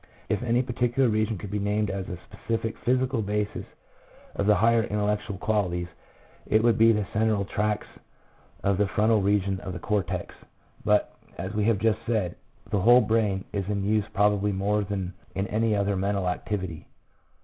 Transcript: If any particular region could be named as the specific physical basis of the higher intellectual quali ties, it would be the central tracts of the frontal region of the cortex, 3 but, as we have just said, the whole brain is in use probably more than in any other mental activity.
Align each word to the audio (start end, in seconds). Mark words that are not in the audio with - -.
If 0.29 0.41
any 0.41 0.63
particular 0.63 1.09
region 1.09 1.37
could 1.37 1.51
be 1.51 1.59
named 1.59 1.91
as 1.91 2.07
the 2.07 2.17
specific 2.27 2.75
physical 2.79 3.21
basis 3.21 3.65
of 4.33 4.47
the 4.47 4.55
higher 4.55 4.81
intellectual 4.83 5.37
quali 5.37 5.85
ties, 5.85 5.93
it 6.47 6.63
would 6.63 6.75
be 6.75 6.91
the 6.91 7.05
central 7.13 7.45
tracts 7.45 7.85
of 8.63 8.79
the 8.79 8.87
frontal 8.87 9.21
region 9.21 9.59
of 9.59 9.73
the 9.73 9.79
cortex, 9.79 10.33
3 10.39 10.45
but, 10.83 11.15
as 11.37 11.53
we 11.53 11.65
have 11.65 11.77
just 11.77 11.99
said, 12.07 12.35
the 12.71 12.81
whole 12.81 13.01
brain 13.01 13.45
is 13.53 13.69
in 13.69 13.83
use 13.85 14.05
probably 14.11 14.51
more 14.51 14.81
than 14.83 15.13
in 15.35 15.45
any 15.49 15.75
other 15.75 15.95
mental 15.95 16.27
activity. 16.27 16.87